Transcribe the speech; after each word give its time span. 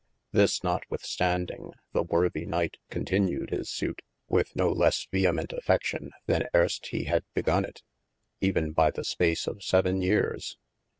This 0.31 0.63
notwithstanding, 0.63 1.73
the 1.93 2.01
worthy 2.01 2.47
Knight 2.47 2.77
continewed 2.89 3.51
his 3.51 3.69
sute 3.69 4.01
with 4.27 4.55
no 4.55 4.71
lesse 4.71 5.05
vehement 5.11 5.49
affeftion 5.51 6.09
than 6.25 6.47
earst 6.55 6.87
hee 6.87 7.03
had 7.03 7.23
begonne 7.35 7.65
it, 7.65 7.83
even 8.39 8.71
by 8.71 8.89
the 8.89 9.03
space 9.03 9.45
of 9.45 9.61
seven 9.63 10.01
yeares. 10.01 10.57